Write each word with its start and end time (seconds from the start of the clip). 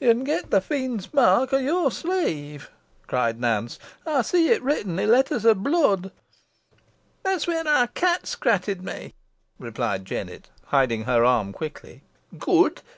"Ye'n 0.00 0.24
gotten 0.24 0.48
the 0.48 0.62
fiend's 0.62 1.12
mark 1.12 1.52
o' 1.52 1.58
your 1.58 1.90
sleeve," 1.90 2.70
cried 3.06 3.38
Nance. 3.38 3.78
"Ey 4.06 4.22
see 4.22 4.48
it 4.48 4.62
written 4.62 4.98
i' 4.98 5.04
letters 5.04 5.44
ov 5.44 5.62
blood." 5.62 6.10
"That's 7.22 7.46
where 7.46 7.68
our 7.68 7.88
cat 7.88 8.26
scratted 8.26 8.80
me," 8.82 9.12
replied 9.58 10.06
Jennet, 10.06 10.48
hiding 10.68 11.02
her 11.04 11.22
arm 11.22 11.52
quickly. 11.52 12.02
"Good! 12.38 12.80